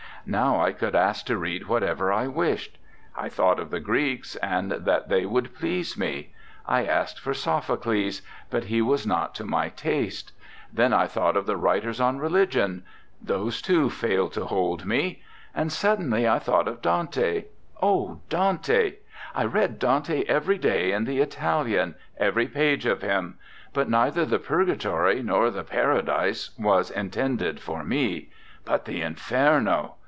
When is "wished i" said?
2.27-3.27